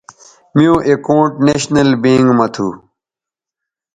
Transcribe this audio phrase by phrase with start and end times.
[0.55, 2.67] میوں اکاؤنٹ نیشنل بینک مہ تھو